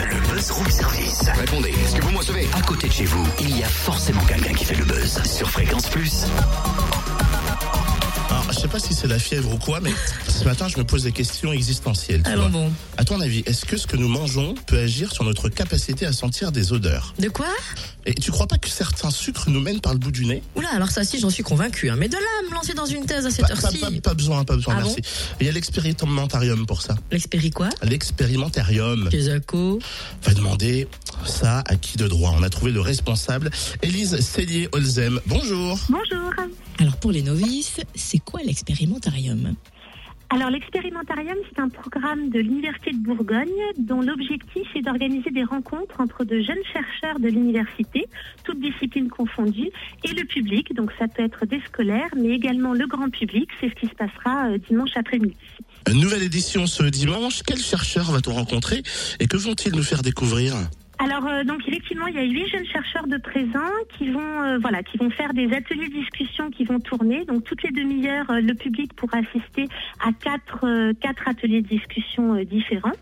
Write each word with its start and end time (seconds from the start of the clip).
room 0.00 0.70
service. 0.70 1.22
Répondez, 1.38 1.70
est-ce 1.70 1.96
que 1.96 2.02
vous 2.02 2.10
me 2.10 2.18
recevez? 2.18 2.46
À 2.52 2.60
côté 2.62 2.88
de 2.88 2.92
chez 2.92 3.04
vous, 3.06 3.26
il 3.40 3.58
y 3.58 3.62
a 3.64 3.68
forcément 3.68 4.22
quelqu'un 4.24 4.52
qui 4.52 4.64
fait 4.64 4.74
le 4.74 4.84
buzz. 4.84 5.22
Sur 5.24 5.50
Fréquence 5.50 5.88
Plus. 5.88 6.24
Alors, 8.28 8.44
je 8.52 8.58
sais 8.58 8.68
pas 8.68 8.78
si 8.78 8.92
c'est 8.92 9.06
la 9.06 9.18
fièvre 9.18 9.54
ou 9.54 9.56
quoi, 9.58 9.80
mais 9.80 9.92
ce 10.28 10.44
matin, 10.44 10.68
je 10.68 10.76
me 10.76 10.84
pose 10.84 11.04
des 11.04 11.12
questions 11.12 11.50
existentielles. 11.52 12.22
tu 12.22 12.30
Alors 12.30 12.50
vois. 12.50 12.60
bon. 12.60 12.72
À 12.98 13.04
ton 13.04 13.20
avis, 13.20 13.42
est-ce 13.46 13.64
que 13.64 13.76
ce 13.78 13.86
que 13.86 13.96
nous 13.96 14.08
mangeons 14.08 14.54
peut 14.66 14.78
agir 14.78 15.12
sur 15.12 15.24
notre 15.24 15.48
capacité 15.48 16.04
à 16.04 16.12
sentir 16.12 16.52
des 16.52 16.72
odeurs? 16.72 17.14
De 17.18 17.28
quoi? 17.30 17.46
Et 18.08 18.14
tu 18.14 18.30
crois 18.30 18.46
pas 18.46 18.56
que 18.56 18.68
certains 18.68 19.10
sucres 19.10 19.50
nous 19.50 19.60
mènent 19.60 19.80
par 19.80 19.92
le 19.92 19.98
bout 19.98 20.12
du 20.12 20.26
nez 20.26 20.40
Oula, 20.54 20.68
alors 20.72 20.90
ça 20.90 21.02
si, 21.04 21.18
j'en 21.18 21.28
suis 21.30 21.42
convaincu. 21.42 21.90
Hein. 21.90 21.96
Mais 21.98 22.08
de 22.08 22.14
là 22.14 22.20
à 22.40 22.48
me 22.48 22.54
lancer 22.54 22.72
dans 22.72 22.86
une 22.86 23.04
thèse 23.04 23.26
à 23.26 23.30
cette 23.32 23.50
heure-ci. 23.50 23.78
pas- 23.78 23.90
pas 24.02 24.14
besoin, 24.14 24.44
pas 24.44 24.54
besoin, 24.54 24.74
Ah 24.78 24.82
merci. 24.84 25.00
Il 25.40 25.46
y 25.46 25.48
a 25.48 25.52
l'expérimentarium 25.52 26.66
pour 26.66 26.82
ça. 26.82 26.94
L'expéri 27.10 27.50
quoi 27.50 27.68
L'expérimentarium 27.82 29.08
Kézako. 29.10 29.80
va 30.22 30.34
demander 30.34 30.86
ça 31.24 31.64
à 31.66 31.76
qui 31.76 31.96
de 31.96 32.06
droit? 32.06 32.32
On 32.36 32.42
a 32.42 32.48
trouvé 32.50 32.70
le 32.72 32.80
responsable, 32.80 33.50
Élise 33.82 34.16
Cellier-Olzem. 34.20 35.20
Bonjour. 35.26 35.78
Bonjour. 35.88 36.32
Alors 36.78 36.96
pour 36.98 37.10
les 37.12 37.22
novices, 37.22 37.80
c'est 37.94 38.18
quoi 38.18 38.40
l'expérimentarium? 38.44 39.54
Alors 40.28 40.50
l'expérimentarium, 40.50 41.36
c'est 41.48 41.60
un 41.60 41.68
programme 41.68 42.30
de 42.30 42.40
l'Université 42.40 42.90
de 42.90 42.98
Bourgogne 42.98 43.48
dont 43.78 44.00
l'objectif 44.00 44.66
est 44.74 44.82
d'organiser 44.82 45.30
des 45.30 45.44
rencontres 45.44 46.00
entre 46.00 46.24
de 46.24 46.40
jeunes 46.40 46.64
chercheurs 46.72 47.20
de 47.20 47.28
l'université, 47.28 48.06
toutes 48.42 48.60
disciplines 48.60 49.08
confondues, 49.08 49.70
et 50.04 50.12
le 50.12 50.24
public. 50.24 50.74
Donc 50.74 50.90
ça 50.98 51.06
peut 51.06 51.22
être 51.22 51.46
des 51.46 51.60
scolaires, 51.68 52.10
mais 52.16 52.30
également 52.30 52.72
le 52.72 52.86
grand 52.88 53.08
public. 53.08 53.48
C'est 53.60 53.68
ce 53.68 53.74
qui 53.74 53.86
se 53.86 53.94
passera 53.94 54.48
euh, 54.48 54.58
dimanche 54.58 54.90
après-midi. 54.96 55.36
Nouvelle 55.94 56.24
édition 56.24 56.66
ce 56.66 56.82
dimanche. 56.82 57.42
Quels 57.42 57.60
chercheurs 57.62 58.10
va-t-on 58.10 58.32
rencontrer 58.32 58.82
et 59.20 59.26
que 59.28 59.36
vont-ils 59.36 59.74
nous 59.74 59.84
faire 59.84 60.02
découvrir? 60.02 60.56
Alors 60.98 61.26
euh, 61.26 61.44
donc 61.44 61.60
effectivement, 61.68 62.06
il 62.06 62.14
y 62.14 62.18
a 62.18 62.22
huit 62.22 62.48
jeunes 62.48 62.64
chercheurs 62.66 63.06
de 63.06 63.18
présent 63.18 63.70
qui 63.96 64.10
vont 64.10 64.42
euh, 64.42 64.58
voilà 64.58 64.82
qui 64.82 64.96
vont 64.96 65.10
faire 65.10 65.34
des 65.34 65.52
ateliers 65.52 65.88
discussion 65.88 66.50
qui 66.50 66.64
vont 66.64 66.80
tourner. 66.80 67.24
Donc 67.24 67.44
toutes 67.44 67.62
les 67.62 67.70
demi-heures, 67.70 68.30
euh, 68.30 68.40
le 68.40 68.54
public 68.54 68.94
pourra 68.94 69.18
assister 69.18 69.68
à 70.04 70.12
quatre 70.12 70.64
euh, 70.64 70.92
quatre 71.00 71.28
ateliers 71.28 71.62
de 71.62 71.68
discussion 71.68 72.34
euh, 72.34 72.44
différents. 72.44 72.96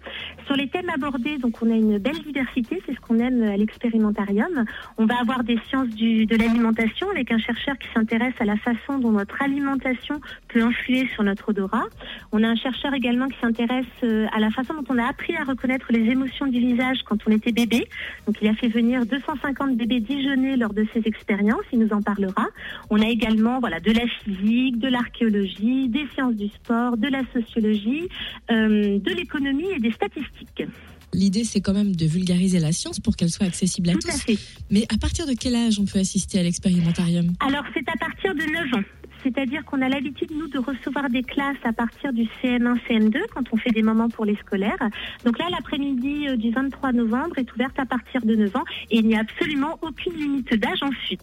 Sur 0.46 0.56
les 0.56 0.68
thèmes 0.68 0.90
abordés, 0.94 1.38
donc 1.38 1.62
on 1.62 1.70
a 1.70 1.74
une 1.74 1.98
belle 1.98 2.20
diversité, 2.22 2.82
c'est 2.86 2.94
ce 2.94 3.00
qu'on 3.00 3.18
aime 3.18 3.42
à 3.42 3.56
l'expérimentarium. 3.56 4.64
On 4.98 5.06
va 5.06 5.20
avoir 5.20 5.44
des 5.44 5.58
sciences 5.68 5.88
du, 5.88 6.26
de 6.26 6.36
l'alimentation 6.36 7.08
avec 7.10 7.30
un 7.30 7.38
chercheur 7.38 7.78
qui 7.78 7.88
s'intéresse 7.94 8.34
à 8.40 8.44
la 8.44 8.56
façon 8.56 8.98
dont 8.98 9.12
notre 9.12 9.40
alimentation 9.40 10.20
peut 10.48 10.62
influer 10.62 11.08
sur 11.14 11.22
notre 11.22 11.50
odorat. 11.50 11.86
On 12.32 12.42
a 12.42 12.48
un 12.48 12.56
chercheur 12.56 12.92
également 12.94 13.28
qui 13.28 13.38
s'intéresse 13.40 13.86
à 14.02 14.40
la 14.40 14.50
façon 14.50 14.74
dont 14.74 14.84
on 14.90 14.98
a 14.98 15.06
appris 15.06 15.34
à 15.36 15.44
reconnaître 15.44 15.86
les 15.90 16.10
émotions 16.10 16.46
du 16.46 16.58
visage 16.58 16.98
quand 17.04 17.18
on 17.26 17.30
était 17.30 17.52
bébé. 17.52 17.83
Donc 18.26 18.36
il 18.40 18.48
a 18.48 18.54
fait 18.54 18.68
venir 18.68 19.06
250 19.06 19.76
bébés 19.76 20.00
dijonnés 20.00 20.56
lors 20.56 20.72
de 20.72 20.86
ses 20.92 21.02
expériences, 21.06 21.64
il 21.72 21.78
nous 21.80 21.92
en 21.92 22.02
parlera. 22.02 22.46
On 22.90 23.00
a 23.00 23.08
également 23.08 23.60
voilà 23.60 23.80
de 23.80 23.92
la 23.92 24.06
physique, 24.24 24.78
de 24.78 24.88
l'archéologie, 24.88 25.88
des 25.88 26.06
sciences 26.14 26.34
du 26.34 26.48
sport, 26.48 26.96
de 26.96 27.08
la 27.08 27.22
sociologie, 27.32 28.08
euh, 28.50 28.98
de 28.98 29.10
l'économie 29.12 29.70
et 29.76 29.80
des 29.80 29.92
statistiques. 29.92 30.64
L'idée, 31.12 31.44
c'est 31.44 31.60
quand 31.60 31.74
même 31.74 31.94
de 31.94 32.06
vulgariser 32.06 32.58
la 32.58 32.72
science 32.72 32.98
pour 32.98 33.14
qu'elle 33.14 33.30
soit 33.30 33.46
accessible 33.46 33.90
à 33.90 33.92
Tout 33.92 34.08
à 34.08 34.12
tous. 34.12 34.22
fait. 34.22 34.38
Mais 34.70 34.84
à 34.92 34.98
partir 34.98 35.26
de 35.26 35.32
quel 35.34 35.54
âge 35.54 35.78
on 35.78 35.84
peut 35.84 36.00
assister 36.00 36.40
à 36.40 36.42
l'expérimentarium? 36.42 37.32
Alors 37.38 37.62
c'est 37.72 37.88
à 37.88 37.96
partir 37.96 38.34
de 38.34 38.40
9 38.40 38.74
ans. 38.74 38.84
C'est-à-dire 39.24 39.64
qu'on 39.64 39.80
a 39.80 39.88
l'habitude, 39.88 40.30
nous, 40.30 40.48
de 40.48 40.58
recevoir 40.58 41.08
des 41.08 41.22
classes 41.22 41.56
à 41.64 41.72
partir 41.72 42.12
du 42.12 42.24
CM1, 42.42 42.78
CM2, 42.86 43.18
quand 43.34 43.44
on 43.52 43.56
fait 43.56 43.70
des 43.70 43.82
moments 43.82 44.10
pour 44.10 44.24
les 44.24 44.36
scolaires. 44.36 44.78
Donc 45.24 45.38
là, 45.38 45.46
l'après-midi 45.50 46.28
euh, 46.28 46.36
du 46.36 46.50
23 46.50 46.92
novembre 46.92 47.38
est 47.38 47.52
ouverte 47.54 47.78
à 47.78 47.86
partir 47.86 48.20
de 48.24 48.34
9 48.34 48.54
ans 48.56 48.64
et 48.90 48.98
il 48.98 49.06
n'y 49.06 49.16
a 49.16 49.20
absolument 49.20 49.78
aucune 49.82 50.14
limite 50.14 50.54
d'âge 50.54 50.82
ensuite. 50.82 51.22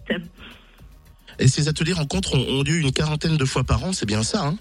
Et 1.40 1.48
ces 1.48 1.68
ateliers 1.68 1.94
rencontres 1.94 2.36
ont, 2.36 2.64
lieu 2.64 2.80
une 2.80 2.92
quarantaine 2.92 3.38
de 3.38 3.46
fois 3.46 3.64
par 3.64 3.84
an, 3.84 3.94
c'est 3.94 4.06
bien 4.06 4.24
ça 4.24 4.48
hein? 4.48 4.58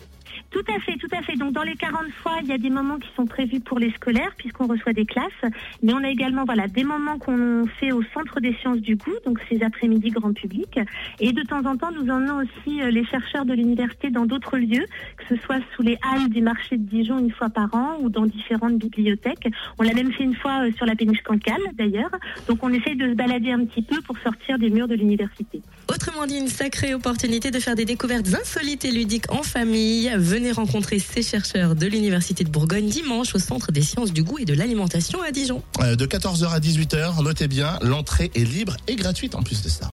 Tout 0.50 0.64
à 0.68 0.80
fait, 0.80 0.96
tout 0.96 1.08
à 1.12 1.22
fait. 1.22 1.36
Donc 1.36 1.52
dans 1.52 1.62
les 1.62 1.76
40 1.76 2.10
fois, 2.22 2.38
il 2.42 2.48
y 2.48 2.52
a 2.52 2.58
des 2.58 2.70
moments 2.70 2.98
qui 2.98 3.08
sont 3.14 3.24
prévus 3.24 3.60
pour 3.60 3.78
les 3.78 3.90
scolaires 3.92 4.32
puisqu'on 4.36 4.66
reçoit 4.66 4.92
des 4.92 5.06
classes, 5.06 5.52
mais 5.82 5.92
on 5.92 6.02
a 6.02 6.08
également 6.08 6.44
voilà 6.44 6.66
des 6.66 6.82
moments 6.82 7.18
qu'on 7.18 7.66
fait 7.78 7.92
au 7.92 8.02
centre 8.12 8.40
des 8.40 8.54
sciences 8.54 8.80
du 8.80 8.96
goût, 8.96 9.14
donc 9.24 9.38
ces 9.48 9.62
après-midi 9.62 10.10
grand 10.10 10.32
public, 10.32 10.80
et 11.20 11.32
de 11.32 11.42
temps 11.42 11.64
en 11.66 11.76
temps 11.76 11.92
nous 11.92 12.10
emmenons 12.10 12.38
aussi 12.38 12.82
euh, 12.82 12.90
les 12.90 13.04
chercheurs 13.04 13.44
de 13.44 13.54
l'université 13.54 14.10
dans 14.10 14.26
d'autres 14.26 14.58
lieux, 14.58 14.86
que 15.16 15.24
ce 15.28 15.36
soit 15.36 15.60
sous 15.76 15.82
les 15.82 15.96
halles 16.02 16.28
du 16.28 16.42
marché 16.42 16.76
de 16.76 16.82
Dijon 16.82 17.18
une 17.18 17.30
fois 17.30 17.48
par 17.48 17.72
an 17.74 17.98
ou 18.00 18.08
dans 18.08 18.26
différentes 18.26 18.76
bibliothèques. 18.76 19.48
On 19.78 19.84
l'a 19.84 19.94
même 19.94 20.12
fait 20.12 20.24
une 20.24 20.34
fois 20.34 20.66
euh, 20.66 20.72
sur 20.72 20.84
la 20.84 20.96
péniche 20.96 21.22
Cancale 21.22 21.62
d'ailleurs. 21.74 22.10
Donc 22.48 22.58
on 22.64 22.72
essaye 22.72 22.96
de 22.96 23.10
se 23.10 23.14
balader 23.14 23.52
un 23.52 23.64
petit 23.64 23.82
peu 23.82 24.00
pour 24.02 24.18
sortir 24.18 24.58
des 24.58 24.70
murs 24.70 24.88
de 24.88 24.96
l'université. 24.96 25.62
Autrement 25.92 26.24
dit, 26.26 26.36
une 26.36 26.48
sacrée 26.48 26.94
opportunité 26.94 27.50
de 27.50 27.58
faire 27.58 27.74
des 27.74 27.84
découvertes 27.84 28.28
insolites 28.32 28.84
et 28.84 28.92
ludiques 28.92 29.30
en 29.32 29.42
famille. 29.42 30.12
Venez 30.16 30.52
rencontrer 30.52 31.00
ces 31.00 31.22
chercheurs 31.22 31.74
de 31.74 31.86
l'Université 31.86 32.44
de 32.44 32.48
Bourgogne 32.48 32.88
dimanche 32.88 33.34
au 33.34 33.40
Centre 33.40 33.72
des 33.72 33.82
sciences 33.82 34.12
du 34.12 34.22
goût 34.22 34.38
et 34.38 34.44
de 34.44 34.54
l'alimentation 34.54 35.20
à 35.20 35.32
Dijon. 35.32 35.62
Euh, 35.80 35.96
De 35.96 36.06
14h 36.06 36.48
à 36.48 36.60
18h, 36.60 37.22
notez 37.24 37.48
bien, 37.48 37.76
l'entrée 37.82 38.30
est 38.36 38.44
libre 38.44 38.76
et 38.86 38.94
gratuite 38.94 39.34
en 39.34 39.42
plus 39.42 39.62
de 39.62 39.68
ça. 39.68 39.88